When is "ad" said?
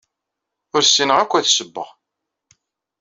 1.33-1.45